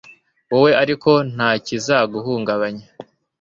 wowe 0.51 0.71
ariko 0.83 1.09
ntakizaguhugabanya 1.33 2.85